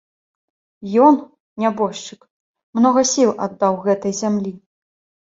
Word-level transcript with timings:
Ён, 1.07 1.15
нябожчык, 1.63 2.19
многа 2.79 3.03
сіл 3.09 3.31
аддаў 3.47 3.77
гэтай 3.83 4.13
зямлі. 4.21 4.55